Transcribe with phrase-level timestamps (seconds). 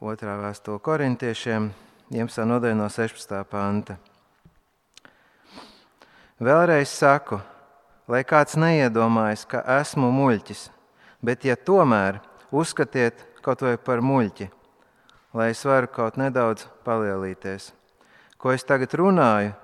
[0.00, 1.70] otrā vēstule korintiešiem,
[2.12, 2.44] 11.
[2.46, 3.38] nodaļa no 16.
[3.50, 3.96] panta.
[6.36, 7.38] Vēlreiz saku,
[8.08, 10.66] lai kāds neiedomājas, ka esmu muļķis,
[11.24, 12.20] bet ja tomēr
[12.52, 14.50] uzskatiet kaut vai par muļķi,
[15.34, 17.72] lai es varu kaut nedaudz palielīties.
[18.36, 19.54] Ko es tagad runāju,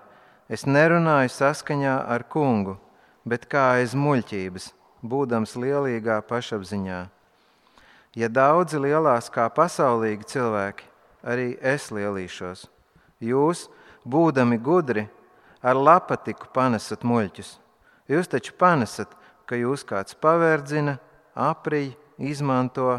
[0.48, 2.78] es nerunāju saskaņā ar kungu,
[3.28, 4.72] bet kā aiz muļķības,
[5.04, 7.02] būdams lielīgā pašapziņā.
[8.16, 10.84] Ja daudzi lielās kā pasaulīgi cilvēki,
[11.24, 12.66] arī es lielīšos.
[13.22, 13.68] Jūs,
[14.04, 15.06] būdami gudri,
[15.62, 17.54] ar lapatiku panesat muļķus.
[18.10, 19.08] Jūs taču panesat,
[19.46, 20.98] ka jūs kāds pavērdzina,
[21.32, 22.98] aprij, izmanto,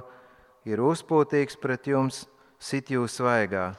[0.66, 2.24] ir uzpūtīgs pret jums,
[2.58, 3.74] sit jūs svaigā.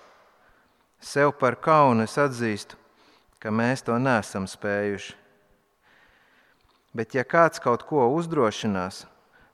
[1.01, 2.79] Sev par kaunu es atzīstu,
[3.41, 5.17] ka mēs to nesam spējuši.
[6.95, 9.03] Bet ja kāds kaut ko uzdrošinās,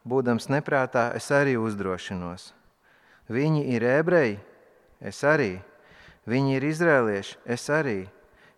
[0.09, 2.53] būdams neprātā, es arī uzdrošinos.
[3.31, 4.39] Viņi ir ebreji,
[5.01, 5.61] es arī.
[6.29, 8.05] Viņi ir izrēlieši, es arī.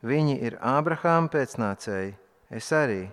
[0.03, 2.17] Viņi ir Ābrahāma pēcnācēji,
[2.51, 3.07] es arī.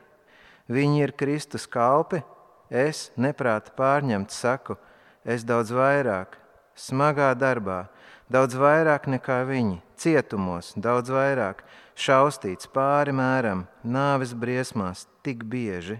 [0.69, 2.23] Viņi ir Kristus kalpi,
[2.69, 4.77] es neprāta pārņemts saku,
[5.25, 6.38] es daudz vairāk,
[6.77, 7.88] smagā darbā,
[8.30, 11.63] daudz vairāk nekā viņi, cietumos, daudz vairāk,
[11.97, 16.00] šaustīts pāri mēram, nāves briesmās, tik bieži.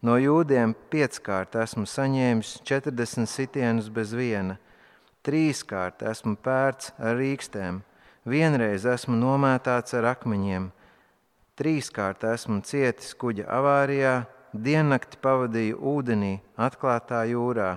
[0.00, 4.56] No jūdiem pieckārt esmu saņēmis 40 sitienus bez viena,
[5.20, 7.82] trīskārt esmu pērts ar rīkstēm,
[8.24, 10.70] vienreiz esmu nomētāts ar akmeņiem,
[11.60, 14.14] trīskārt esmu cietis kuģa avārijā,
[14.56, 17.74] diennakti pavadīju ūdenī, atklātā jūrā.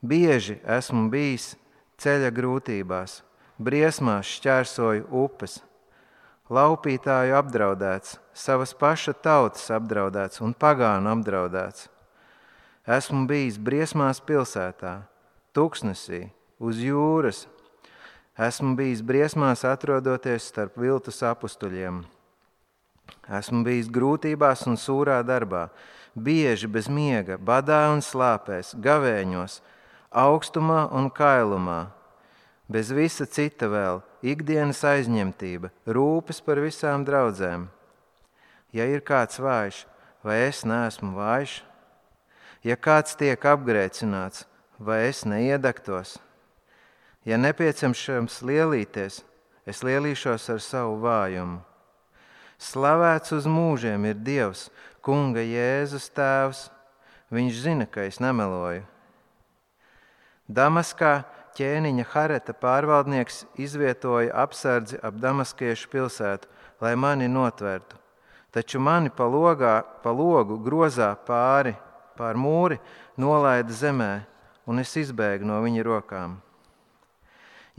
[0.00, 1.52] Bieži esmu bijis
[2.00, 3.20] ceļa grūtībās,
[3.60, 5.60] briesmās šķērsoju upes,
[6.50, 11.88] laupītāju apdraudēts, savas paša tautas apdraudēts un pagānu apdraudēts.
[12.82, 15.02] Esmu bijis briesmās pilsētā,
[15.54, 17.46] tuksnesī, uz jūras.
[18.34, 22.02] Esmu bijis briesmās atrodoties starp viltus apstuļiem.
[23.30, 25.68] Esmu bijis grūtībās un sūrā darbā,
[26.16, 29.60] bieži bez miega, badā un slāpēs, gavēņos,
[30.10, 31.92] augstumā un kailumā.
[32.72, 37.66] Bez visa cita vēl ikdienas aizņemtība, rūpes par visām draudzēm.
[38.72, 39.82] Ja ir kāds vājš,
[40.24, 41.58] vai es neesmu vājš?
[42.64, 44.46] Ja kāds tiek apgrēcināts,
[44.78, 46.14] vai es neiedegtos?
[47.28, 49.20] Ja nepieciešams lielīties,
[49.68, 51.60] es lielīšos ar savu vājumu.
[52.62, 54.70] Slavēts uz mūžiem ir Dievs,
[55.04, 56.70] Kunga Jēzus Tēvs.
[57.34, 58.86] Viņš zina, ka es nemeloju.
[60.48, 61.24] Damaskā
[61.56, 66.48] ķēniņa Hareta pārvaldnieks izvietoja apsardzi ap Damaskiešu pilsētu,
[66.80, 67.98] lai mani notvertu.
[68.52, 71.72] Taču mani pa, logā, pa logu grozā pāri,
[72.18, 72.76] pār mūri
[73.16, 74.12] nolaida zemē,
[74.68, 76.36] un es izbēgu no viņa rokām.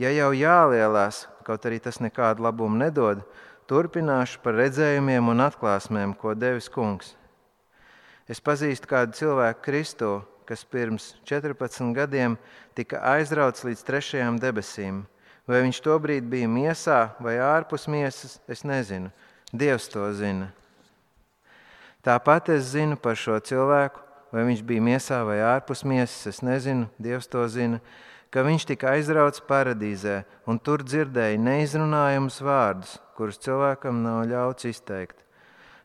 [0.01, 3.21] Ja jau jālielās, kaut arī tas nekādu labumu nedod,
[3.69, 7.13] turpināšu par redzējumiem un atklāsmēm, ko devis kungs.
[8.25, 10.13] Es pazīstu kādu cilvēku Kristu,
[10.47, 12.37] kas pirms 14 gadiem
[12.77, 15.03] tika aizrauts līdz trešajām debesīm.
[15.47, 19.11] Vai viņš tobrīd bija miesā vai ārpus miesas, es nezinu.
[19.53, 20.53] Dievs to zina.
[22.03, 24.01] Tāpat es zinu par šo cilvēku,
[24.33, 27.79] vai viņš bija miesā vai ārpus miesas, es nezinu, Dievs to zina,
[28.33, 35.22] ka viņš tika aizrauts paradīzē un tur dzirdēja neizrunājumus vārdus, kurus cilvēkam nav ļauts izteikt.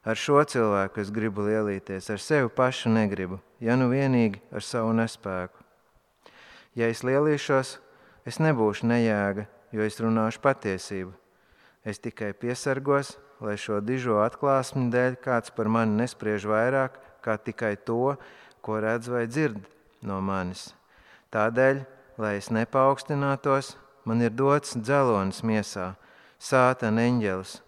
[0.07, 4.93] Ar šo cilvēku es gribu lielīties, ar sevi pašu negribu, ja nu vienīgi ar savu
[4.95, 5.65] nespēku.
[6.79, 7.79] Ja es lielīšos,
[8.29, 11.13] es nebūšu nejēga, jo es runāšu patiesību.
[11.83, 17.75] Es tikai piesargos, lai šo dižo atklāsmi dēļ kāds par mani nespriež vairāk, kā tikai
[17.83, 18.15] to,
[18.63, 19.59] ko redz vai dzird
[20.07, 20.69] no manis.
[21.35, 21.83] Tādēļ,
[22.23, 23.75] lai es nepaukstinātos,
[24.07, 25.97] man ir dots dzelonis miesā,
[26.39, 27.59] sāta eņģelis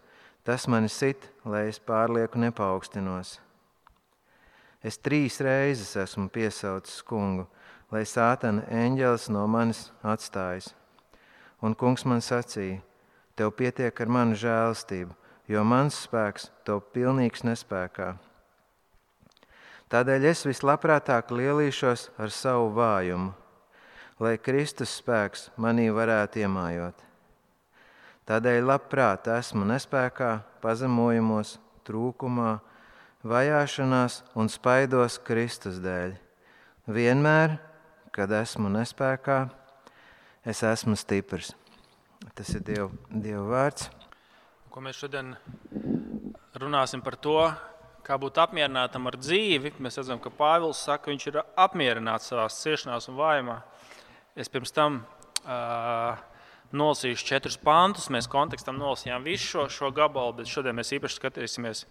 [0.45, 3.39] Tas mani sit, lai es pārlieku nepauksinos.
[4.81, 7.45] Es trīs reizes esmu piesaucis kungu,
[7.93, 10.71] lai sātana eņģelis no manis atstājas.
[11.61, 12.81] Un kungs man sacīja,
[13.37, 15.13] tev pietiek ar manu žēlastību,
[15.53, 18.15] jo mans spēks to pilnīgs nespēkā.
[19.93, 23.35] Tādēļ es vislabprātāk lielīšos ar savu vājumu,
[24.23, 27.10] lai Kristus spēks manī varētu iemājot.
[28.31, 32.61] Tādēļ labprāt esmu nespējā, pazemojumos, trūkumā,
[33.27, 36.13] vajāšanās un spaidos Kristus dēļ.
[36.95, 37.57] Vienmēr,
[38.15, 39.41] kad esmu nespējā,
[40.47, 41.57] es esmu stiprs.
[42.39, 43.91] Tas ir Dieva, Dieva vārds.
[44.71, 45.35] Ko mēs šodien
[46.55, 47.37] runāsim par to,
[48.07, 49.75] kā būt apmierinātam ar dzīvi.
[49.83, 53.63] Mēs redzam, ka Pāvils saka, ka viņš ir apmierināts savā ciešanā un vājumā.
[54.39, 55.03] es pirms tam
[55.43, 56.30] uh,
[56.77, 58.09] nolasīšu četrus pantus.
[58.13, 61.85] Mēs kontekstam nolasījām visu šo, šo gabalu, bet šodien mēs īpaši skatīsimies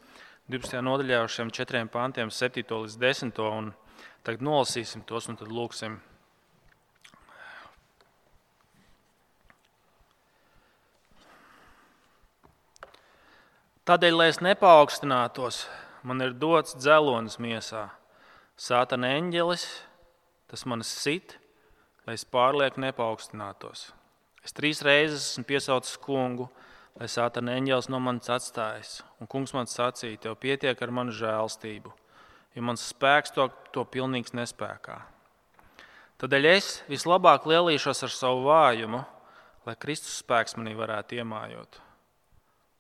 [0.50, 0.80] 12.
[0.86, 2.64] nodaļā uz šiem četriem pantiem, 7.
[2.64, 3.42] līdz 10.
[3.60, 3.74] Un
[4.26, 6.00] tagad nolasīsim tos un tad lūksim.
[13.90, 15.64] Tādēļ, lai es nepaukstinātos,
[16.06, 17.88] man ir dots dzelonis miesā.
[18.54, 19.64] Sātana eņģelis,
[20.52, 21.40] tas man sit,
[22.06, 23.88] lai es pārlieku nepaukstinātos.
[24.50, 26.48] Es trīs reizes esmu piesaucis kungu,
[26.98, 28.96] lai sātana eņģēlis no manis atstājas.
[29.22, 31.94] Un kungs man sacīja, tev pietiek ar manu žēlstību,
[32.58, 34.98] jo mans spēks to, to pilnīgs nespēkā.
[36.18, 39.06] Tādēļ es vislabāk lielīšos ar savu vājumu,
[39.70, 41.84] lai Kristus spēks manī varētu iemājot.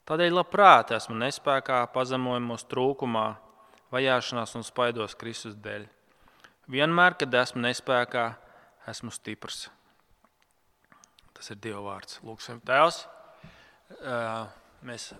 [0.10, 3.27] Tādēļ labprāt esmu nespējā, pazemojumos, trūkumā,
[3.94, 5.86] vajāšanās un spaidos Kristus dēļ.
[6.65, 8.31] Vienmēr, kad esmu nespējā,
[8.89, 9.68] esmu stiprs.
[11.39, 12.18] Tas ir Dieva vārds.
[12.27, 12.97] Lūksim, Tēvs,
[14.83, 15.13] mēs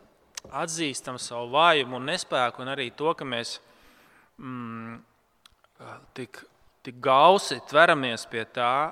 [0.52, 3.54] atzīstam savu vājumu un nespēku, un arī to, ka mēs
[4.36, 4.98] mm,
[6.18, 6.42] tik,
[6.84, 8.92] tik gausi tveramies pie tā,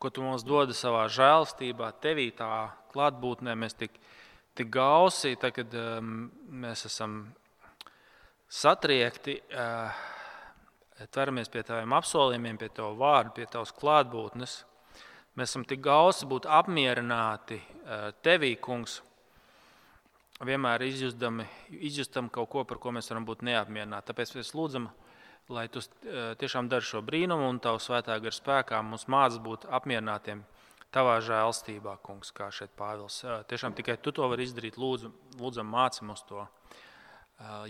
[0.00, 2.48] ko Tu mums dod savā žēlstībā, Tevī tā
[2.90, 3.54] klātbūtnē.
[3.54, 3.98] Mēs tik,
[4.58, 5.74] tik gausi, tā, kad
[6.50, 7.20] mēs esam
[8.50, 9.36] satriekti,
[11.14, 14.56] tveramies pie Taviem apsolījumiem, pie Tava vārda, pie Tavas klātbūtnes.
[15.38, 18.98] Mēs esam tik gausi būt apmierināti eh, tevī, kungs,
[20.42, 21.44] vienmēr izjustami,
[21.86, 24.08] izjustam kaut ko, par ko mēs varam būt neapmierināti.
[24.08, 24.88] Tāpēc mēs lūdzam,
[25.54, 29.68] lai tu eh, tiešām dari šo brīnumu un tavu svētā gara spēkā mums mācīs būt
[29.70, 30.42] apmierinātiem
[30.90, 33.20] tavā žēlstībā, kungs, kā šeit Pāvils.
[33.22, 34.80] Eh, tiešām tikai tu to vari izdarīt.
[34.82, 36.46] Lūdzu, lūdzam, māci mums to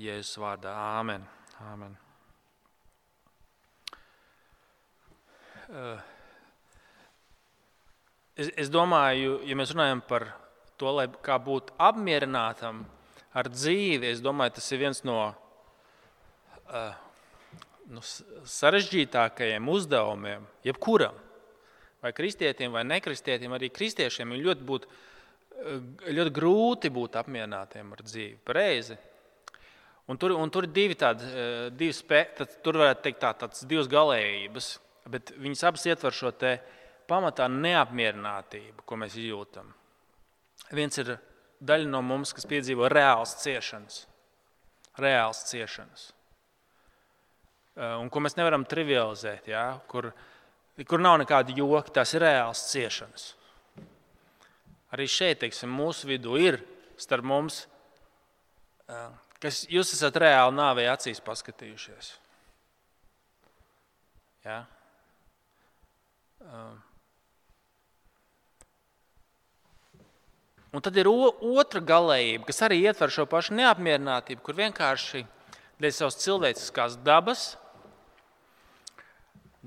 [0.01, 0.73] Jēzus vārdā.
[0.97, 1.29] Āmen.
[1.69, 1.93] Āmen.
[5.71, 6.01] Uh.
[8.41, 10.31] Es, es domāju, ja mēs runājam par
[10.81, 12.87] to, lai kā būt apmierinātam
[13.37, 16.95] ar dzīvi, es domāju, tas ir viens no uh,
[17.93, 18.01] nu,
[18.55, 21.21] sarežģītākajiem uzdevumiem, jebkuram.
[22.01, 24.89] Vai kristietim, vai nekristietim, arī kristiešiem ir ļoti, būt,
[26.09, 28.41] ļoti grūti būt apmierinātiem ar dzīvi.
[28.49, 28.97] Pareizi.
[30.09, 31.29] Un tur, un tur ir divi tādi,
[31.77, 32.25] divi spē,
[32.65, 34.75] tur varētu teikt tā, tādas divas galējības,
[35.13, 36.77] bet viņas abas ietver šo te uh,
[37.11, 39.73] pamatā neapmierinātību, ko mēs jūtam.
[40.77, 41.17] Viens ir
[41.61, 44.05] daļa no mums, kas piedzīvo reāls ciešanas,
[45.01, 46.11] reāls ciešanas,
[47.77, 49.81] eh, un ko mēs nevaram trivializēt, ja?
[49.89, 50.13] kur,
[50.87, 53.35] kur nav nekāda joka, tas ir reāls ciešanas.
[54.95, 56.61] Arī šeit, teiksim, mūsu vidū ir
[56.99, 57.67] starp mums,
[58.89, 59.09] eh,
[59.41, 62.15] kas jūs esat reāli nāvei acīs paskatījušies.
[64.45, 64.65] Ja?
[66.41, 66.79] Um,
[70.71, 75.25] Un tad ir otra galējība, kas arī ietver šo pašu neapmierinātību, kur vienkārši
[75.83, 77.47] dēļ savas cilvēciskās dabas,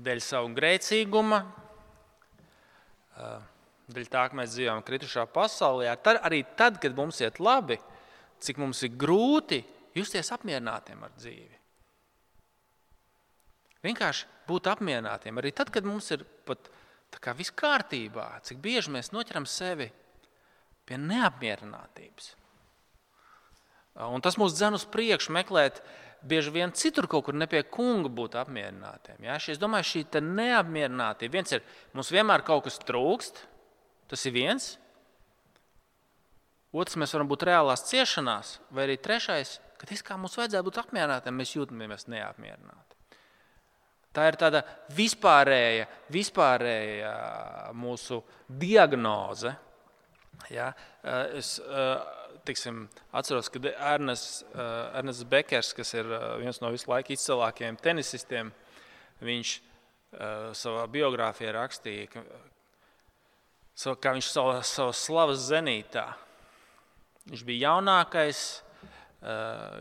[0.00, 1.42] dēļ savu grēcīguma,
[3.92, 7.76] dēļ tā, ka mēs dzīvojam kritušā pasaulē, tad, arī tad, kad mums iet labi,
[8.40, 9.60] cik mums ir grūti
[9.94, 11.58] justies apmierinātiem ar dzīvi.
[13.84, 16.72] Vienkārši būt apmierinātiem arī tad, kad mums ir pat
[17.36, 19.90] viss kārtībā, cik bieži mēs noķeram sevi
[20.88, 22.32] pie neapmierinātības.
[24.10, 25.80] Un tas mūs dzen uz priekšu, meklēt
[26.26, 29.20] bieži vien citur, kaut kur ne pie kunga būt apmierinātiem.
[29.22, 29.36] Ja?
[29.38, 31.62] Es domāju, šī neapmierinātība, viens ir,
[31.94, 33.44] mums vienmēr kaut kas trūkst,
[34.10, 34.72] tas ir viens.
[36.74, 40.80] Otrs, mēs varam būt reālās ciešanās, vai arī trešais, ka tas, kā mums vajadzētu būt
[40.82, 42.98] apmierinātiem, mēs jūtamies neapmierināti.
[44.14, 44.62] Tā ir tāda
[44.94, 47.12] vispārēja, vispārēja
[47.78, 49.54] mūsu diagnoze,
[50.50, 50.72] Ja?
[51.02, 51.98] Eh, es eh,
[52.44, 56.08] tiksim, atceros, ka Ernests, eh, Ernests Bekers, kas ir
[56.42, 58.52] viens no visu laiku izcilākajiem tenisistiem,
[59.24, 59.60] viņš
[60.54, 62.20] savā biogrāfijā rakstīja, ka,
[63.98, 66.04] kā viņš savā, savā slavas zenītā.
[67.32, 68.44] Viņš bija jaunākais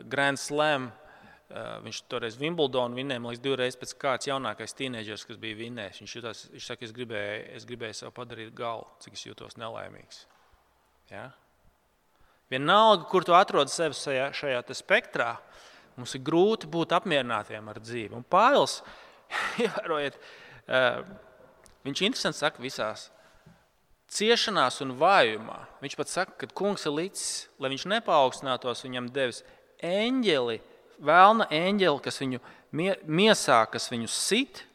[0.09, 0.89] Grand Slam.
[1.85, 6.01] Viņš toreiz Wimbledonu vinnēja, man liekas, divreiz pēc kārtas jaunākais teenageris, kas bija vinnējis.
[6.01, 10.23] Viņš, jutās, viņš saka, es gribēju, es gribēju sev padarīt galu, cik es jūtos nelaimīgs.
[11.11, 11.31] Ja?
[12.53, 15.31] Vienalga, kur tu atrodi sevi šajā, šajā spektrā,
[15.97, 18.13] mums ir grūti būt apmierinātiem ar dzīvi.
[18.17, 18.81] Un Pāvils,
[19.63, 20.19] ievērojiet,
[21.87, 23.09] viņš interesanti saka visās
[24.13, 25.57] ciešanās un vājumā.
[25.81, 27.25] Viņš pat saka, ka kungs ir līdzi,
[27.61, 29.41] lai viņš nepaukstinātos, viņam devis
[29.83, 30.59] eņģeli,
[31.03, 32.41] vēlna eņģeli, kas viņu
[32.73, 34.67] miesā, kas viņu sit.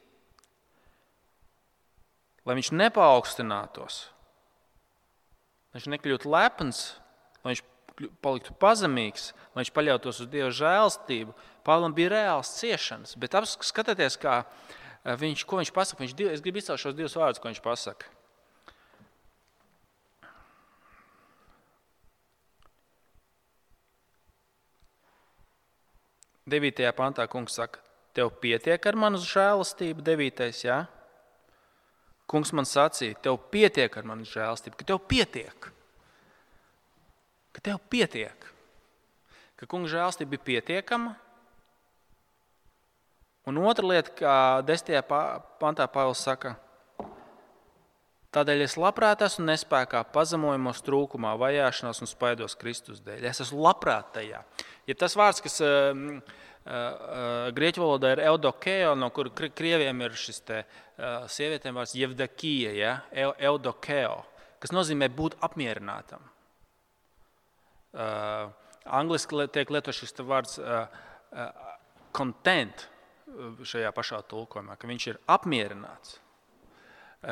[2.48, 4.06] lai viņš nepaukstinātos,
[5.78, 6.78] lai viņš nekļūtu lepns,
[7.44, 7.62] lai viņš
[8.22, 11.34] paliktu pazemīgs, lai viņš paļautos uz Dieva žēlstību.
[11.66, 16.02] Pāvils bija reāls ciešanas, bet skatieties, kā eh, viņš, ko viņš pasaka.
[16.02, 18.10] Viņš, es gribu izcelt šos divus vārdus, ko viņš pasaka.
[26.48, 27.82] Devītajā pantā kungs saka,
[28.16, 30.86] tev pietiek ar manu žēlastību, devītais, jā?
[32.28, 35.70] Kungs man sacīja, tev pietiek ar manu žēlastību, ka tev pietiek
[37.58, 38.44] ka tev pietiek,
[39.58, 41.16] ka kungs žēlstība bija pietiekama.
[43.50, 45.02] Un otra lieta, kā desmitajā
[45.58, 46.52] pantā Pāvils saka,
[48.36, 53.26] tādēļ es labprāt esmu nespējā, pazemojumos, trūkumā, vajāšanās un spaidos Kristus dēļ.
[53.26, 54.44] Es esmu labprāt tajā.
[54.86, 56.20] Ja tas vārds, kas uh,
[57.56, 60.62] grieķu valodā ir eudokeo, no kur krieviem ir šis te,
[61.32, 62.92] sievietēm vārds jevdakija, ja?
[63.48, 64.18] eudokeo,
[64.60, 66.26] kas nozīmē būt apmierinātam.
[67.88, 68.50] Uh,
[68.84, 70.84] angliski tiek lietots šis vārds uh,
[71.32, 71.68] uh,
[72.12, 72.84] content
[73.64, 76.18] šajā pašā tulkojumā, ka viņš ir apmierināts.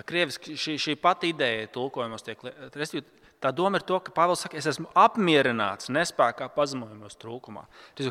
[0.07, 3.05] Krieviski šī, šī pati ideja tulkojumos tiek lietota.
[3.37, 7.66] Tā doma ir to, ka Pāvils saka, es esmu apmierināts nespējā pazemojumos trūkumā.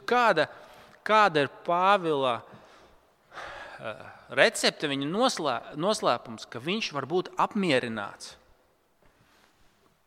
[0.05, 0.45] Kāda,
[1.05, 2.39] kāda ir Pāvila
[4.35, 8.35] recepte, viņa noslē, noslēpums, ka viņš var būt apmierināts?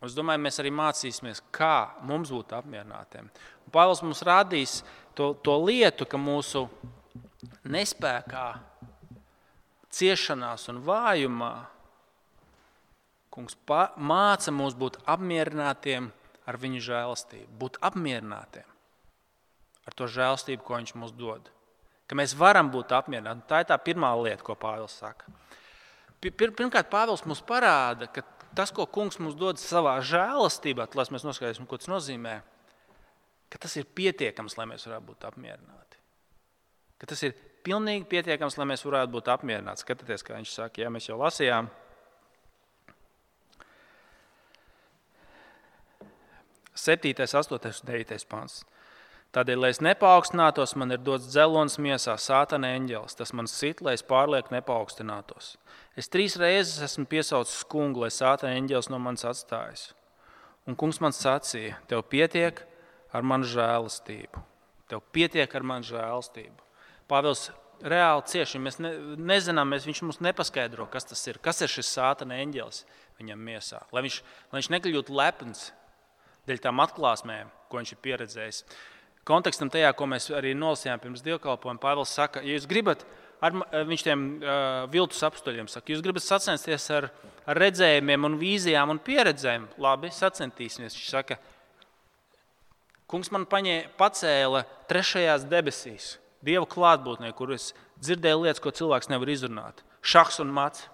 [0.05, 3.31] Es domāju, mēs arī mācīsimies, kā mums būt apmierinātiem.
[3.75, 4.81] Pāvils mums rādīs
[5.19, 6.69] to, to lietu, ka mūsu
[7.67, 8.47] nespējā,
[9.91, 11.53] ciešanās un vājumā
[13.35, 13.59] kungs
[13.99, 16.11] māca mums būt apmierinātiem
[16.49, 18.78] ar viņa žēlastību, būt apmierinātiem
[19.89, 21.49] ar to žēlastību, ko viņš mums dod.
[22.09, 23.47] Ka mēs varam būt apmierināti.
[23.49, 25.29] Tā ir tā pirmā lieta, ko Pāvils saka.
[26.21, 28.25] Pirmkārt, Pāvils mums parāda, ka
[28.57, 32.39] tas, ko kungs mums dod savā žēlastībā, lai mēs noskaidrosim, ko tas nozīmē,
[33.53, 36.01] ka tas ir pietiekams, lai mēs varētu būt apmierināti.
[36.99, 39.85] Ka tas ir pilnīgi pietiekams, lai mēs varētu būt apmierināti.
[39.85, 41.69] Skatieties, kā viņš saka, ja mēs jau lasījām.
[46.79, 48.63] Septītais, astotais un devītais pāns.
[49.37, 53.17] Tādēļ, lai es nepaukstinātos, man ir dots dzelons miesā, sātana eņģelis.
[53.19, 55.57] Tas man sit, lai es pārlieku nepaukstinātos.
[56.01, 59.91] Es trīs reizes esmu piesaucis kungu, lai sātana eņģelis no manis atstājas.
[60.69, 62.65] Un kungs man sacīja, tev pietiek
[63.13, 64.45] ar manu žēlastību.
[64.89, 66.65] Tev pietiek ar manu žēlastību.
[67.09, 67.51] Pāvils
[67.85, 68.61] reāli cieši.
[68.63, 68.93] Mēs ne,
[69.29, 71.41] nezinām, mēs, viņš mums nepaskaidro, kas tas ir.
[71.43, 72.85] Kas ir šis sātana eņģelis
[73.21, 73.83] viņam miesā?
[73.93, 74.21] Lai viņš,
[74.51, 75.71] lai viņš nekļūtu lepns
[76.49, 78.63] dēļ tām atklāsmēm, ko viņš ir pieredzējis
[79.29, 83.05] kontekstam tajā, ko mēs arī nolasījām pirms dievkalpojuma, Pāvils saka, ja jūs gribat,
[83.45, 83.57] ar,
[83.89, 87.11] viņš tiem uh, viltus apstuļiem saka, jūs gribat sacensties ar,
[87.49, 90.97] ar redzējumiem un vīzijām un pieredzēm, labi, sacentīsimies.
[90.99, 91.39] Viņš saka,
[93.11, 99.31] kungs man paņē, pacēla trešajās debesīs, Dieva klātbūtnē, kur es dzirdēju lietas, ko cilvēks nevar
[99.33, 99.83] izrunāt.
[100.07, 100.85] Šachs un mats.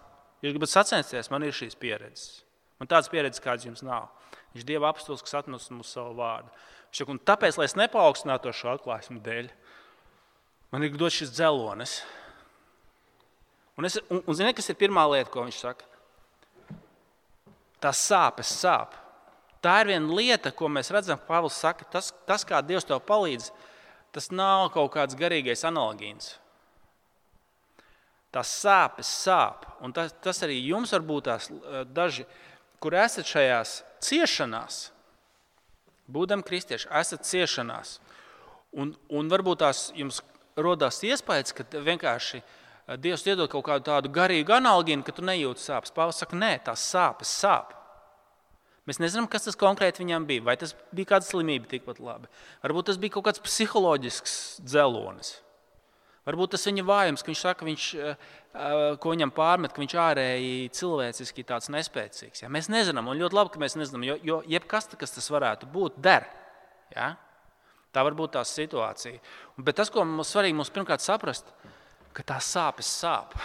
[0.44, 2.40] Jūs gribat sacensties, man ir šīs pieredzes.
[2.80, 4.08] Man tādas pieredzes, kādas jums nav.
[4.54, 6.50] Viņš ir Dieva apstults, kas atnes mums savu vārdu.
[6.94, 9.48] Šak, tāpēc, lai es nepaukstinātu šo atklāsmu dēļ,
[10.70, 11.96] man ir dots šis dzelonis.
[13.74, 15.88] Un, es, un, un zini, kas ir pirmā lieta, ko viņš saka?
[17.82, 18.94] Tās sāpes sāp.
[19.64, 23.50] Tā ir viena lieta, ko mēs redzam, Pāvils saka, tas, tas, kā Dievs tev palīdz,
[24.14, 26.36] tas nav kaut kāds garīgais analogīns.
[28.34, 29.66] Tās sāpes sāp.
[29.82, 31.50] Un tas, tas arī jums var būt tās
[31.94, 32.26] daži,
[32.82, 34.80] kur esat šajās ciešanās
[36.10, 37.98] būdami kristieši, esat ciešanās.
[38.74, 40.20] Un, un varbūt tās jums
[40.58, 45.62] rodas iespējas, ka vienkārši eh, Dievs iedod kaut kādu tādu garīgu analogiju, ka tu nejūti
[45.62, 45.94] sāpes.
[45.94, 47.72] Pāvils saka, nē, tās sāpes sāp.
[48.84, 50.44] Mēs nezinām, kas tas konkrēti viņam bija.
[50.44, 52.28] Vai tas bija kāda slimība tikpat labi.
[52.66, 54.34] Varbūt tas bija kaut kāds psiholoģisks
[54.66, 55.38] dzelonis.
[56.24, 58.16] Varbūt tas viņa vājums, ka viņš saka, viņš, eh,
[58.54, 62.42] eh, ko viņam pārmet, ka viņš ārēji cilvēciski tāds nespēcīgs.
[62.42, 62.48] Ja?
[62.48, 66.00] Mēs nezinām, un ļoti labi, ka mēs nezinām, jo, jo jebkas, kas tas varētu būt,
[66.00, 66.24] der.
[66.96, 67.16] Ja?
[67.92, 69.20] Tā var būt tā situācija.
[69.58, 71.52] Bet tas, ko mums svarīgi mums pirmkārt saprast,
[72.16, 73.36] ka tās sāpes sāp.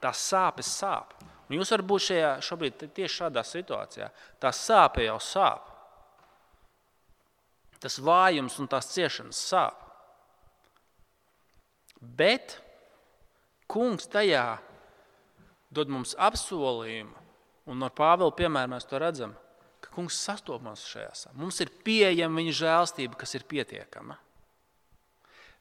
[0.00, 1.14] tās sāpes sāp.
[1.48, 4.10] Un jūs varat būt šajā, šobrīd tieši šādā situācijā.
[4.40, 5.70] Tā sāpe jau sāp.
[7.78, 9.83] Tas vājums un tās ciešanas sāp.
[12.04, 12.58] Bet
[13.70, 14.58] kungs tajā
[15.74, 17.16] dod mums apsolījumu,
[17.70, 19.32] un no Pāvila piemēra mēs to redzam,
[19.82, 21.32] ka kungs sastopas šajā.
[21.38, 24.18] Mums ir pieejama viņa žēlstība, kas ir pietiekama.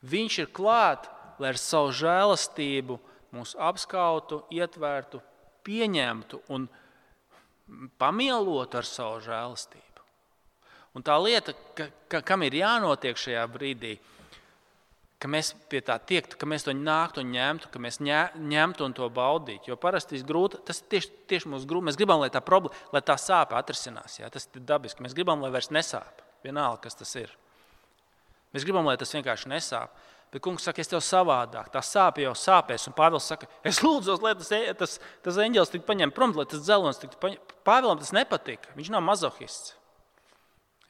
[0.04, 1.08] Viņš ir klāt,
[1.40, 3.00] lai ar savu žēlastību
[3.34, 5.22] mūs apskautu, ietvērtu,
[5.64, 6.68] pieņemtu un
[7.98, 10.04] pamielotu ar savu žēlastību.
[10.94, 13.96] Un tā lieta, ka, ka, kam ir jānotiek šajā brīdī,
[15.24, 18.96] ka mēs pie tā tiektu, ka mēs to nāktu un ņemtu, ka mēs ņemtu un
[18.98, 19.72] to baudītu.
[19.72, 21.88] Jo parasti grūti, tas ir tieši, tieši mūsu grūti.
[21.88, 24.18] Mēs gribam, lai tā, problēma, lai tā sāpe atrisinās.
[24.20, 25.06] Jā, tas ir dabiski.
[25.06, 26.20] Mēs gribam, lai vairs nesāp.
[26.44, 27.32] Vienalga, kas tas ir.
[28.52, 29.96] Mēs gribam, lai tas vienkārši nesāp.
[30.34, 32.90] Bet kungs saka, es tev savādāk, tā sāpe jau sāpēs.
[32.90, 36.48] Un Pāvils saka, es lūdzu, lai tas, e, tas, tas eņģēlis tiktu paņemts prom, lai
[36.50, 37.58] tas dzelons tiktu paņemts.
[37.64, 38.74] Pāvēlam tas nepatika.
[38.76, 39.76] Viņš nav mazohists.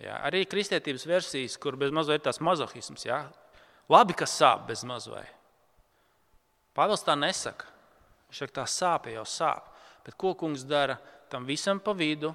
[0.01, 3.05] Jā, arī kristietības versijas, kur bez mazliet ir tās mazohisms.
[3.05, 3.21] Jā.
[3.93, 5.29] Labi, ka sāp bez mazliet.
[6.73, 7.67] Pāvils tā nesaka.
[8.31, 9.67] Viņš saka, tā sāpe jau sāp.
[10.03, 10.97] Bet ko kungs dara
[11.29, 12.31] tam visam pa vidu?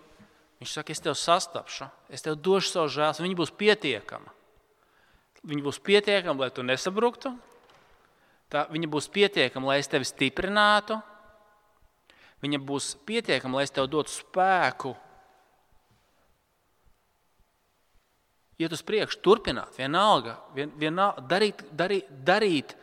[0.60, 4.32] Viņš saka, es tev sastapšu, es tev došu savu žēlstu, viņa būs pietiekama.
[5.46, 7.32] Viņa būs pietiekama, lai tu nesabruktu.
[8.50, 10.98] Tā, viņa būs pietiekama, lai es tevi stiprinātu.
[12.42, 14.94] Viņa būs pietiekama, lai es tev dotu spēku.
[18.58, 22.74] Iet uz priekšu, turpināt, vienalga, vien, vienalga darīt, darīt, darīt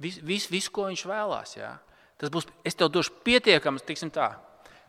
[0.00, 1.56] visu, vis, vis, ko viņš vēlās.
[1.58, 1.74] Jā.
[2.20, 4.30] Tas būs, es tev došu pietiekams, tiksim tā,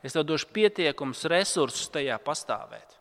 [0.06, 3.00] es tev došu pietiekams resursus tajā pastāvēt.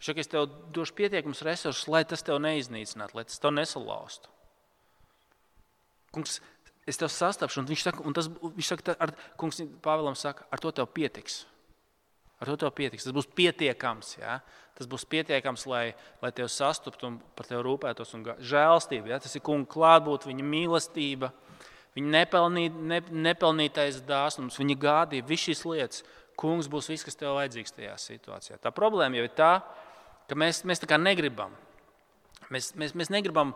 [0.00, 4.30] Saka, es tev došu pietiekamus resursus, lai tas tev neiznīcinātu, lai tas tev nesalaustu.
[6.14, 6.38] Kungs,
[6.88, 10.62] es tev sastapšu, un viņš saka, un tas, viņš saka ar, kungs, Pāvēlam saka, ar
[10.62, 11.42] to tev pietiks.
[12.40, 13.04] Ar to tev pietiks.
[13.04, 14.14] Tas būs pietiekams.
[14.16, 14.38] Ja?
[14.78, 15.90] Tas būs pietiekams, lai,
[16.22, 18.14] lai tevi sastoptu un par tevi rūpētos.
[18.52, 19.18] Žēlstība, ja?
[19.20, 21.28] tas ir kunga klātbūtne, viņa mīlestība,
[21.98, 26.06] viņa nepelnīt, ne, nepelnītais dāsnums, viņa gādība, visas šīs lietas.
[26.40, 28.56] Kungs būs viss, kas tev vajadzīgs tajā situācijā.
[28.64, 29.52] Tā problēma jau ir tā,
[30.30, 31.52] ka mēs, mēs tā kā negribam.
[32.48, 33.52] Mēs, mēs, mēs negribam,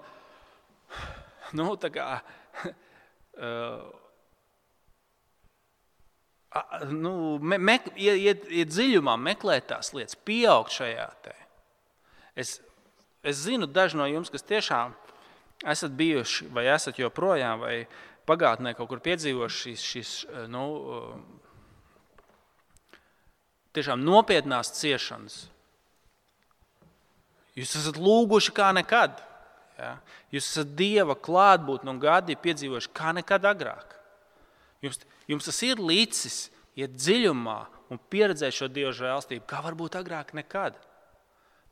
[1.56, 2.08] nu, tā kā.
[3.34, 4.03] Uh,
[6.90, 11.34] nu, me, me, iet, iet dziļumā, meklēt tās lietas, pieaugt šajā te.
[12.38, 12.58] Es,
[13.22, 14.94] es zinu, daži no jums, kas tiešām
[15.70, 17.76] esat bijuši, vai esat joprojām, vai
[18.28, 20.12] pagātnē kaut kur piedzīvojuši šīs, šīs
[20.52, 20.64] nu,
[23.76, 25.44] tiešām nopietnās ciešanas,
[27.54, 29.20] Jūs esat lūguši kā nekad.
[29.78, 29.96] Ja?
[30.34, 33.94] Jūs esat Dieva klātbūtni un gadi piedzīvojuši kā nekad agrāk.
[34.82, 35.00] Jums,
[35.30, 37.58] jums tas ir līdzis, iet dziļumā
[37.92, 40.78] un pieredzēt šo Dieva žēlstību, kā varbūt agrāk nekad.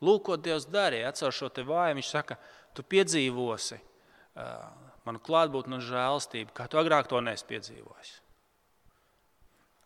[0.02, 1.96] Lūk, ko Dievs darīja ar šo te vāju.
[1.98, 2.36] Viņš saka,
[2.74, 4.66] tu piedzīvosi uh,
[5.06, 8.12] manu klātbūtni un žēlstību, kā tu agrāk to neesi piedzīvojis.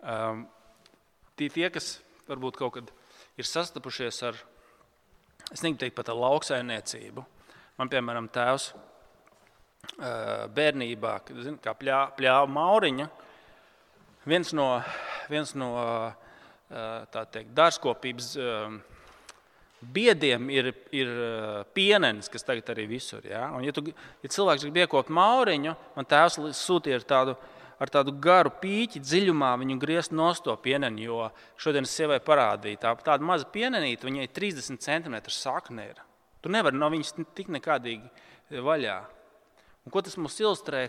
[0.06, 0.44] Um,
[1.36, 1.96] tie, tie, kas
[2.28, 2.92] varbūt kaut kad
[3.36, 4.38] ir sastapušies ar
[5.52, 7.24] es negribu teikt pat ar lauksaimniecību.
[7.76, 8.70] Man, piemēram, tēvs
[10.56, 13.06] bērnībā, kad zin, pļāva pļā mauriņa,
[14.26, 14.68] viens no,
[15.30, 15.72] viens no
[17.32, 18.30] teikt, dārzkopības
[19.80, 21.10] biediem ir, ir
[21.76, 23.26] pienenis, kas tagad arī visur.
[23.26, 23.46] Ja?
[23.54, 23.84] Un, ja, tu,
[24.22, 27.36] ja cilvēks grib iekopt mauriņu, man tēvs sūtīja tādu
[27.76, 31.06] ar tādu garu pīķi dziļumā viņu griezt no to pieneni.
[31.06, 31.28] Jo
[31.60, 36.00] šodien es sievai parādīju, tā, tāda maza pienenīte, viņai 30 cm sakne ir.
[36.40, 38.96] Tu nevari no viņas tik nekādīgi vaļā.
[39.86, 40.86] Un ko tas mums ilustrē?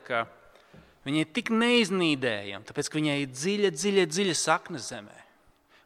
[1.07, 5.21] Viņa ir tik neiznīdējama, tāpēc ka viņai ir dziļa, dziļa, dziļa sakne zemē.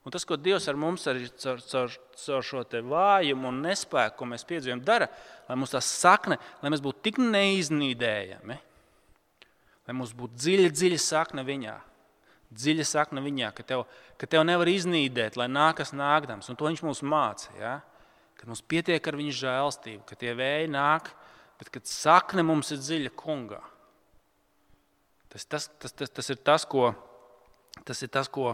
[0.02, 4.28] Un tas, ko Dievs ar mums ar, caur, caur, caur šo vājumu un nespēku, ko
[4.32, 5.12] mēs piedzīvojam, dara,
[5.46, 8.58] lai mums tā sakne, lai mēs būtu tik neiznīdējami,
[9.86, 11.78] lai mums būtu dziļa, dziļa sakne viņā.
[12.52, 13.86] Dziļa sakne viņā, ka tev,
[14.20, 16.50] ka tev nevar iznīdēt, lai nākas nākdams.
[16.50, 17.54] Un to viņš mums māca.
[17.62, 17.78] Ja?
[18.42, 21.14] Kad mums pietiek ar viņa žēlstību, ka tie vēji nāk,
[21.62, 23.62] bet kad sakne mums ir dziļa kungā.
[25.32, 26.90] Tas, tas, tas, tas, tas, ir tas, ko,
[27.88, 28.52] tas ir tas, ko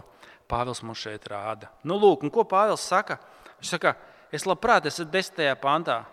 [0.48, 1.72] Pāvils mums šeit rāda.
[1.82, 3.18] Nu, lūk, ko Pāvils saka?
[3.58, 3.96] Viņš saka,
[4.32, 6.04] es labprāt esmu desmitajā pantā.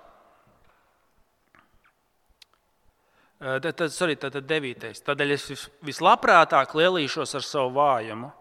[3.37, 5.03] Tad, tad, sorry, tad, tad devītais.
[5.05, 8.31] Tādēļ es vis, vislabprātāk lielīšos ar savu vājumu,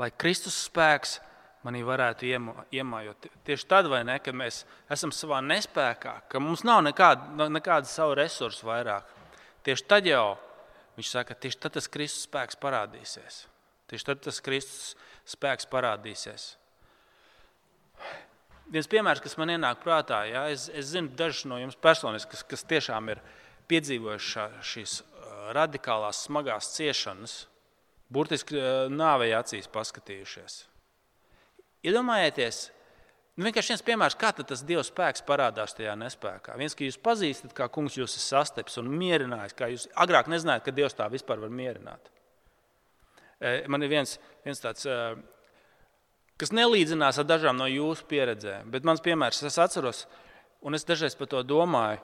[0.00, 1.18] lai Kristus spēks
[1.66, 2.26] manī varētu
[2.74, 3.28] iemājot.
[3.46, 8.66] Tieši tad, ne, kad mēs esam savā nespējā, ka mums nav nekāda, nekāda savu resursu
[8.66, 9.06] vairāk,
[9.68, 10.26] tieši tad jau
[10.98, 13.44] viņš saka, tieši tad tas Kristus spēks parādīsies.
[13.88, 14.96] Tieši tad tas Kristus
[15.28, 16.48] spēks parādīsies.
[18.68, 22.42] Viens piemērs, kas man ienāk prātā, ja, es, es zinu, dažs no jums personiski, kas,
[22.50, 23.22] kas tiešām ir
[23.70, 24.96] piedzīvojuši šīs
[25.56, 27.38] radikālās, smagās ciešanas,
[28.12, 28.60] burtiski
[28.92, 30.58] nāvei acīs paskatījušies.
[31.88, 32.66] Iedomājieties,
[33.38, 36.56] nu vienkārši viens piemērs, kā tas Dieva spēks parādās tajā nespējā.
[36.58, 40.66] Viens, ka jūs pazīstat, kā kungs jūs ir sastapis un mierinājis, kā jūs agrāk nezinājāt,
[40.66, 42.10] ka Dievs tā vispār var mierināt.
[43.70, 44.86] Man ir viens, viens tāds,
[46.38, 50.04] kas nelīdzinās ar dažām no jūsu pieredzēm, bet mans piemērs, es atceros,
[50.66, 52.02] un es dažreiz par to domāju.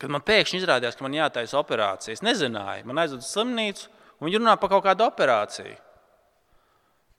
[0.00, 3.86] Kad man pēkšņi izrādījās, ka man jātaisa operācija, es nezināju, man aizveda uz slimnīcu,
[4.18, 5.76] un viņi runā par kaut kādu operāciju.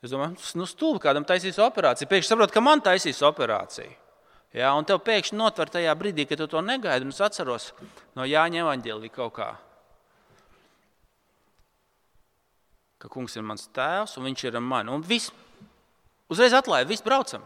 [0.06, 2.10] Es domāju, nu, stulbi kādam taisīs operāciju.
[2.10, 3.96] Pēkšņi saprotu, ka man taisīs operāciju.
[4.56, 7.08] Jā, un tev pēkšņi notver tajā brīdī, kad tu to negaidi.
[7.10, 7.72] Es atceros
[8.18, 9.50] no Jāņa evanģēlī kaut kā.
[12.98, 14.94] Ka kungs ir mans tēvs un viņš ir ar mani.
[14.94, 15.34] Un viss
[16.32, 17.44] uzreiz atklāja, viss braucam.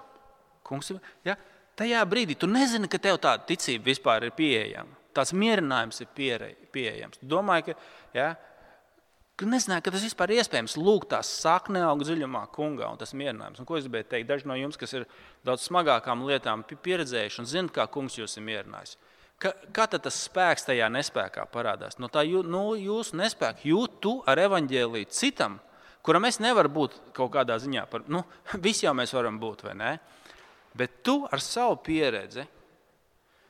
[0.68, 1.02] Kungs ir.
[1.28, 1.36] Ja?
[1.80, 5.00] Tajā brīdī tu nezini, ka tev tāda ticība vispār ir pieejama.
[5.16, 6.12] Tāds mierinājums ir
[6.72, 7.20] pieejams.
[7.20, 7.76] Tu domā, ka
[8.16, 8.30] ja,
[9.42, 10.76] Tu nezināji, ka tas vispār ir iespējams.
[10.78, 13.58] Lūk, tā sakne aug dziļumā, kungā, un tas mierinājums.
[13.58, 14.28] Un ko es gribēju teikt?
[14.30, 15.08] Daži no jums, kas ir
[15.48, 19.00] daudz smagākām lietām pieredzējuši un zinat, kā kungs jūs ir mierinājis.
[19.42, 21.98] Ka, kā tas spēks tajā nespējā parādās?
[21.98, 25.58] No tā jū, nu, jūsu nespēka jūt tu ar evaņģēlīju citam,
[26.06, 28.06] kuram es nevaru būt kaut kādā ziņā par.
[28.14, 28.22] Nu,
[28.68, 29.96] visi jau mēs varam būt, vai ne?
[30.78, 32.46] Bet tu ar savu pieredzi,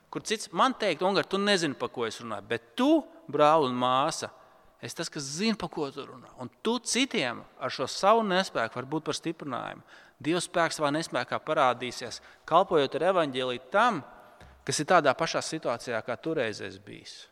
[0.08, 2.94] kur cits man teikt, Ungar, tu nezini, par ko es runāju, bet tu,
[3.28, 4.32] brāl un māsa,
[4.82, 6.32] Es tas, kas zina, par ko tu runā.
[6.42, 9.84] Un tu citiem ar šo savu nespēku var būt par stiprinājumu.
[10.22, 14.02] Dieva spēks savā nespējā parādīsies, kalpojot ar evaņģēlīju tam,
[14.66, 17.30] kas ir tādā pašā situācijā, kā toreiz es biju.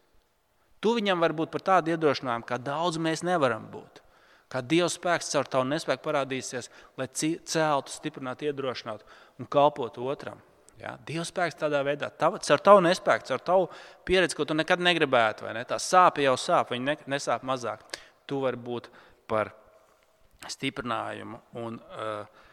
[0.79, 4.03] Tu viņam var būt par tādu iedrošinājumu, kā daudz mēs nevaram būt.
[4.49, 9.05] Kā Dieva spēks caur tavu nespēku parādīsies, lai celtu, stiprinātu, iedrošinātu
[9.37, 10.39] un kalpotu otram.
[10.79, 10.95] Ja?
[11.05, 13.67] Dieva spēks tādā veidā, tav, ar tavu nespēku, ar tavu
[14.07, 15.65] pieredzi, ko tu nekad negribētu, ne?
[15.67, 17.83] Tā sāpe jau sāp, viņa ne, nesāp mazāk.
[18.29, 18.87] Tu vari būt
[19.29, 19.51] par
[20.47, 22.45] stiprinājumu un uh,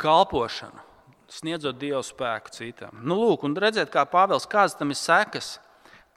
[0.00, 0.84] kalpošanu,
[1.30, 3.02] sniedzot Dieva spēku citam.
[3.02, 5.56] Nu, lūk, un redzēt, kā Pāvils, kādas tam ir sekas,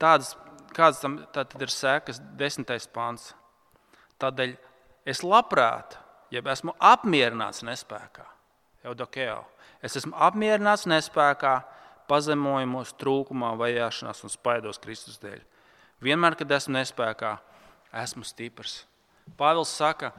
[0.01, 0.35] tādas,
[0.75, 1.17] kādas tam
[1.61, 3.31] ir sekas, desmitais pants.
[4.21, 4.53] Tādēļ
[5.09, 5.97] es labprāt,
[6.33, 8.27] ja esmu apmierināts nespējā,
[8.85, 9.41] jau dokeo
[9.83, 11.57] Es esmu apmierināts nespējā,
[12.07, 15.41] pazemojumos, trūkumā, vajāšanās un spaidos Kristus dēļ.
[16.03, 17.33] Vienmēr, kad esmu nespējā,
[18.03, 18.81] esmu stiprs.
[19.39, 20.11] Pāvils saka,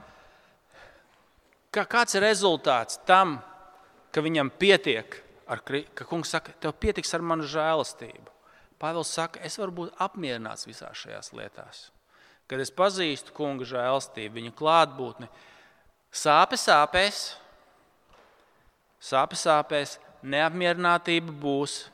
[1.74, 3.38] ka kāds ir rezultāts tam,
[4.14, 5.18] ka viņam pietiek,
[5.50, 8.32] ar, ka kungs saka, tev pietiks ar manu žēlastību.
[8.80, 11.88] Pāvils saka, es varu būt apmierināts visās šajās lietās.
[12.48, 15.28] Kad es pazīstu kunga žēlastību, viņa klātbūtni,
[16.12, 17.22] sāpes sāpēs,
[19.04, 21.84] sāpes sāpēs, neapmierinātība būs.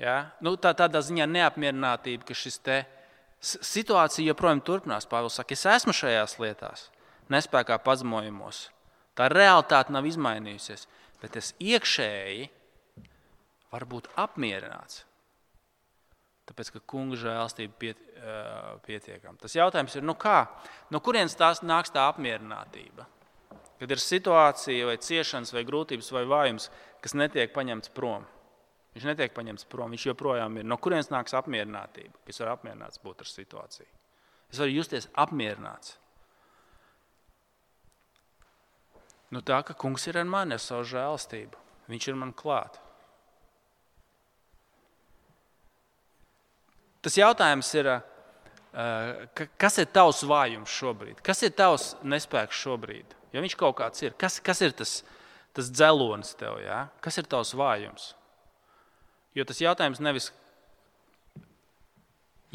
[0.00, 0.30] Ja?
[0.44, 2.82] Nu, tā, tādā ziņā neapmierinātība, ka šis te
[3.40, 5.08] situācija joprojām turpinās.
[5.08, 6.88] Pāvils saka, es esmu šajās lietās,
[7.32, 8.68] nespējā pazemojumos.
[9.18, 10.86] Tā realitāte nav izmainījusies,
[11.22, 12.48] bet es iekšēji
[13.72, 15.04] varu būt apmierināts.
[16.48, 19.36] Tāpēc, ka kunga žēlstība piet, uh, pietiekama.
[19.42, 20.46] Tas jautājums ir, nu kā,
[20.94, 23.04] no kurienes tās nāks tā apmierinātība?
[23.78, 26.66] Kad ir situācija, vai ciešanas, vai grūtības, vai vājums,
[27.04, 28.26] kas netiek paņemts prom.
[28.96, 30.66] Viņš netiek paņemts prom, viņš joprojām ir.
[30.66, 32.16] No kurienes nāks apmierinātība?
[32.26, 33.90] Es varu apmierināts būt ar situāciju.
[34.50, 35.94] Es varu justies apmierināts.
[39.30, 41.66] Nu, tā ka kungs ir ar mani, ar savu žēlstību.
[41.92, 42.80] Viņš ir man klāt.
[47.04, 47.92] Tas jautājums ir,
[49.60, 51.22] kas ir tavs vājums šobrīd?
[51.24, 53.14] Kas ir tavs nespēks šobrīd?
[53.32, 55.00] Ja viņš kaut kāds ir, kas, kas ir tas,
[55.56, 56.60] tas dzelonis tev?
[56.64, 56.86] Ja?
[57.04, 58.12] Kas ir tavs vājums?
[59.36, 60.32] Jo tas jautājums nevis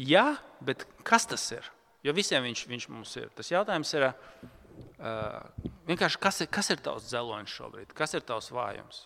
[0.00, 0.34] jā,
[0.64, 1.70] bet kas tas ir?
[2.04, 3.30] Jo visiem viņš, viņš mums ir.
[3.36, 7.94] Tas jautājums ir uh, vienkārši, kas ir, kas ir tavs dzelonis šobrīd?
[7.96, 9.04] Kas ir tavs vājums?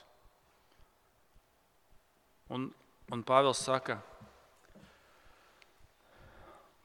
[2.50, 2.70] Un,
[3.12, 3.98] un Pāvils saka,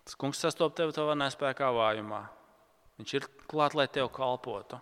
[0.04, 2.26] tas kungs sastopas tevi savā nespējā vājumā.
[3.02, 4.78] Viņš ir klāt, lai tev kalpotu,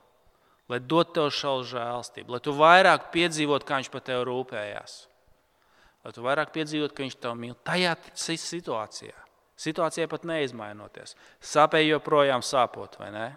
[0.72, 4.98] lai dotu tev šādu žēlstību, lai tu vairāk piedzīvotu, kā viņš par tevi rūpējās.
[6.02, 9.16] Lai tu vairāk piedzīvotu, ka viņš tev mīl tajā situācijā.
[9.62, 11.14] Situācijā pat neizmainoties.
[11.46, 13.28] Sāpēji joprojām sāpot, vai ne?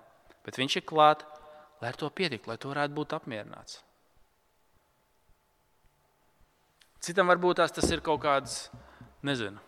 [0.46, 1.26] Bet viņš ir klāt,
[1.82, 3.82] lai ar to pietiktu, lai tu varētu būt apmierināts.
[7.04, 8.70] Citam varbūt tas ir kaut kāds,
[9.20, 9.60] nezinu,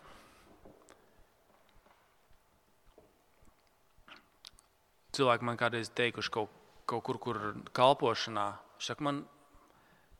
[5.17, 6.53] cilvēki man kādreiz teikuši kaut,
[6.89, 7.39] kaut kur, kur
[7.77, 8.47] kalpošanā.
[8.81, 9.23] Saka, man,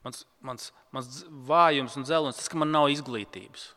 [0.05, 3.71] mans, mans, mans vājums un dzelzceļš tas, ka man nav izglītības.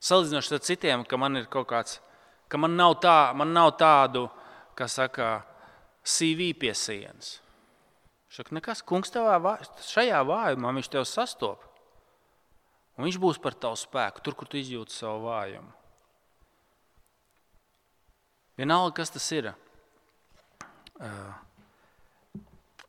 [0.00, 1.98] Salīdzinoši ar citiem, ka man ir kaut kāds,
[2.48, 4.28] ka man nav, tā, man nav tādu,
[4.78, 5.40] kā saka,
[6.06, 7.38] CV pie sienas.
[8.32, 9.58] Saka, nekas, kungs, tavā,
[9.90, 11.66] šajā vājumā viņš tev sastopas.
[13.00, 15.70] Un viņš būs par tavu spēku, tur, kur tu izjūti savu vājumu.
[18.60, 19.54] Vienalga, kas tas ir.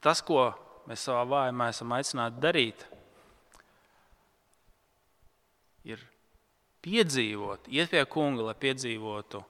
[0.01, 0.49] Tas, ko
[0.89, 2.85] mēs savā vājumā esam aicināti darīt,
[5.87, 6.01] ir
[6.85, 9.43] piedzīvot, iet pie kunga, lai piedzīvotu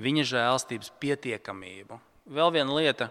[0.00, 1.98] viņa žēlstības pietiekamību.
[2.30, 3.10] Vēl viena lieta,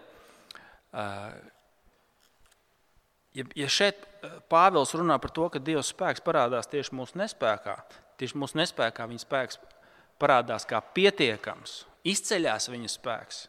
[3.36, 4.06] ja, ja šeit
[4.52, 7.76] Pāvils runā par to, ka Dieva spēks parādās tieši mūsu nespējā,
[8.20, 9.60] tieši mūsu nespējā viņa spēks
[10.20, 13.46] parādās kā pietiekams, izceļās viņa spēks.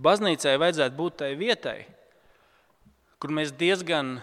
[0.00, 1.82] Baznīcai vajadzētu būt tai vietai,
[3.20, 4.16] kur mēs diezgan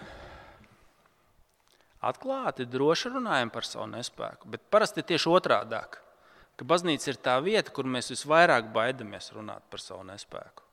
[2.04, 4.48] atklāti, droši runājam par savu nespēku.
[4.50, 5.78] Bet parasti tieši otrādi,
[6.56, 10.66] ka baznīca ir tā vieta, kur mēs visvairāk baidamies runāt par savu nespēku.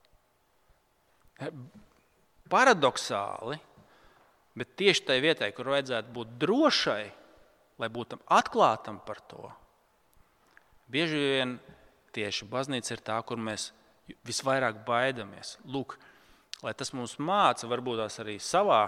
[2.50, 3.60] Paradoxāli,
[4.58, 7.02] bet tieši tai vietai, kur vajadzētu būt drošai,
[7.78, 9.46] lai būtu atklātam par to,
[10.90, 11.58] bieži vien
[12.16, 13.70] tieši baznīca ir tā, kur mēs
[14.26, 15.56] visvairāk baidamies.
[15.68, 15.96] Lūk,
[16.64, 18.86] lai tas mums māca, varbūt arī savā,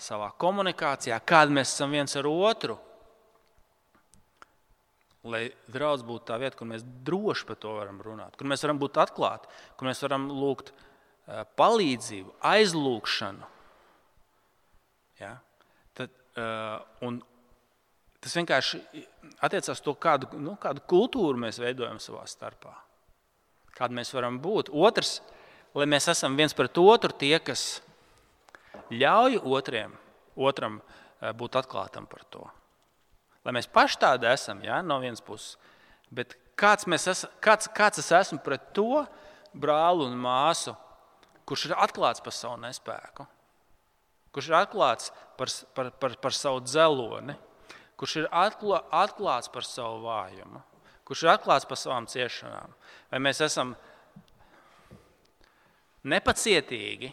[0.00, 2.78] savā komunikācijā, kāda mēs esam viens ar otru.
[5.28, 8.78] Lai draudz būtu tā vieta, kur mēs droši par to varam runāt, kur mēs varam
[8.80, 13.54] būt atklāti, kur mēs varam lūgt eh, palīdzību, aizlūgšanu.
[15.18, 15.34] Ja?
[15.98, 17.16] Tad, uh, un
[18.22, 18.78] tas vienkārši
[19.42, 22.76] attiecās to, kādu, nu, kādu kultūru mēs veidojam savā starpā
[23.78, 24.72] kāda mēs varam būt.
[24.74, 25.18] Otrs,
[25.76, 27.80] lai mēs esam viens pret otru tie, kas
[28.90, 29.94] ļauj otriem,
[30.36, 32.44] otram eh, būt atklātam par to.
[33.46, 35.56] Lai mēs paši tādi esam, ja, no vienas puses,
[36.10, 39.04] bet kāds, esam, kāds, kāds es esmu pret to
[39.54, 40.74] brāli un māsu,
[41.48, 43.24] kurš ir atklāts par savu nespēku,
[44.34, 47.38] kurš ir atklāts par, par, par, par savu dzeloni,
[47.98, 50.67] kurš ir atklāts par savu vājumu
[51.08, 52.74] kurš ir atklāts par savām ciešanām.
[53.12, 53.72] Vai mēs esam
[56.08, 57.10] nepacietīgi?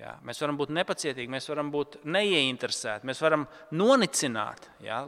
[0.00, 4.98] Jā, mēs varam būt nepacietīgi, mēs varam būt neieinteresēti, mēs varam nonicināt, jā,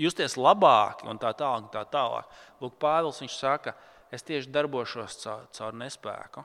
[0.00, 1.70] justies labāk un tā tālāk.
[1.72, 2.30] Tā tālāk.
[2.62, 3.74] Lūk, Pāvils saka,
[4.12, 6.44] es tieši darbošos caur, caur nespēku.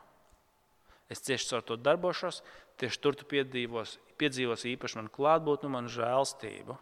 [1.09, 2.43] Es tieši caur to darbošos,
[2.77, 6.77] tieši tur tu piedzīvos, piedzīvos īpaši manu klātbūtni, manu žēlstību.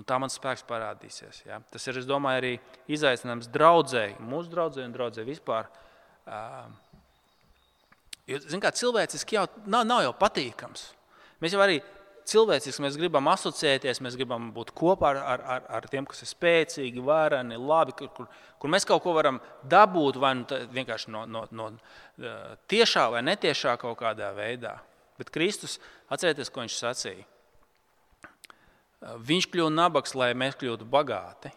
[0.00, 1.42] Un tā mans spēks parādīsies.
[1.44, 1.58] Ja?
[1.68, 2.52] Tas ir domāju, arī
[2.88, 5.68] izaicinājums draudzēji, mūsu draugai un draugai vispār.
[8.30, 10.86] Jo, kā, cilvēciski jau nav, nav jau patīkams.
[11.44, 11.82] Mēs jau arī
[12.30, 17.02] cilvēciski mēs gribam asociēties, mēs gribam būt kopā ar, ar, ar tiem, kas ir spēcīgi,
[17.04, 18.30] vareni, labi, kur, kur,
[18.62, 21.68] kur mēs kaut ko varam dabūt vai nu vienkārši no, no, no
[22.72, 24.78] tiešā vai netiešā kaut kādā veidā.
[25.20, 25.76] Bet Kristus,
[26.08, 27.28] atcerieties, ko viņš sacīja.
[29.00, 31.52] Viņš kļuva nabaks, lai mēs kļūtu bagāti.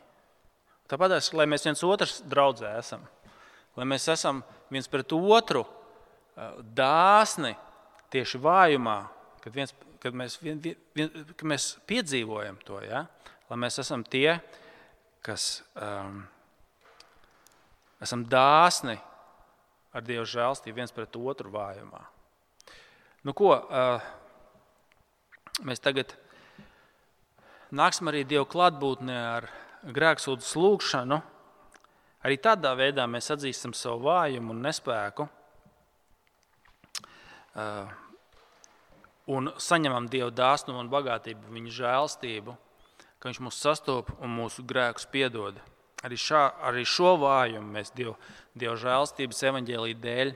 [0.88, 3.04] Tāpat, lai mēs viens otrs draudzē esam,
[3.76, 5.64] lai mēs esam viens pret otru
[6.76, 7.54] dāsni
[8.14, 8.98] tieši vājumā,
[9.44, 10.60] kad, viens, kad, mēs, vien,
[10.96, 13.06] vien, kad mēs piedzīvojam to, ja?
[13.50, 14.38] lai mēs esam tie,
[15.26, 16.24] kas um,
[18.04, 18.98] esam dāsni
[19.94, 22.02] ar Dieva žēlstību viens pret otru vājumā.
[23.24, 24.04] Nu, ko, uh,
[25.64, 26.16] mēs tagad
[27.74, 29.48] nāksim arī Dieva klātbūtnē ar
[29.84, 31.20] grēksūdzes lūgšanu.
[32.24, 35.28] Arī tādā veidā mēs atzīstam savu vājumu un nespēku.
[37.54, 37.90] Uh,
[39.34, 42.56] un saņemam Dieva dāsnumu un bagātību, viņa žēlstību,
[43.20, 45.60] ka Viņš mūs sastopas un mūsu grēkus piedod.
[46.04, 48.18] Arī, šā, arī šo vājumu mēs Dievu,
[48.56, 50.34] Dieva žēlstības evaņģēlīja dēļ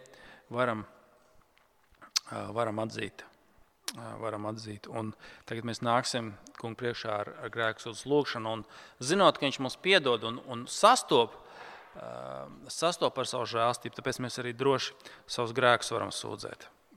[0.55, 3.27] varam, uh, varam atzīt
[3.95, 4.87] varam atzīt.
[4.91, 5.13] Un
[5.47, 8.63] tagad mēs nāksim kungu priekšā ar, ar grēku uz lūgšanu, un
[9.03, 11.35] zinot, ka viņš mums piedod un, un sastop,
[12.71, 14.93] sastop ar savu žēlstību, tāpēc mēs arī droši
[15.25, 16.69] savus grēkus varam sūdzēt.